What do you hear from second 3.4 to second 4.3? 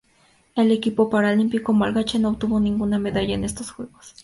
estos Juegos.